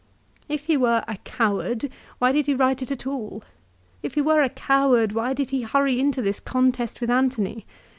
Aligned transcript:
If 0.49 0.65
he 0.65 0.77
were 0.77 1.03
a 1.07 1.17
coward 1.17 1.87
why 2.17 2.31
did 2.31 2.47
he 2.47 2.55
write 2.55 2.81
it 2.81 2.89
at 2.91 3.05
all? 3.05 3.43
If 4.01 4.15
he 4.15 4.21
were 4.21 4.41
a 4.41 4.49
coward 4.49 5.11
why 5.13 5.33
did 5.33 5.51
he 5.51 5.61
hurry 5.61 5.99
into 5.99 6.23
this 6.23 6.39
contest 6.39 7.01
with 7.01 7.11
Antony 7.11 7.67